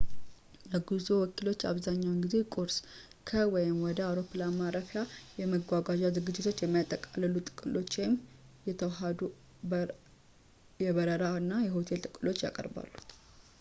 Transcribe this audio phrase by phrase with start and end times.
[0.73, 2.75] የጉዞ ወኪሎች አብዛኛውን ጊዜ ቁርስ፣
[3.29, 5.07] ከ/ወደ አውሮፕላን ማረፊያው
[5.41, 8.15] የመጓጓዣ ዝግጅቶችን የሚያጠቃልሉ ጥቅሎችን ወይም
[8.69, 9.21] የተዋሃዱ
[10.85, 12.91] የበረራ እና ሆቴል ጥቅሎችን ያቀርባሉ